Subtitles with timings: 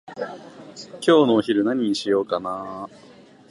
[0.93, 2.89] 今日のお昼何にしようかなー？